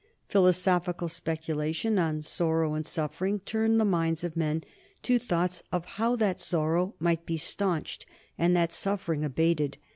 [0.29, 4.63] Philosophical speculation on sorrow and suffering turned the minds of men
[5.03, 9.77] to thoughts of how that sorrow might be stanched and that suffering abated.